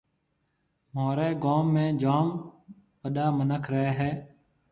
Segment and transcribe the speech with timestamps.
[0.93, 1.67] مهوريَ گوم
[2.01, 2.27] جوم
[3.01, 4.11] وڏا مِنک رهيَ هيَ۔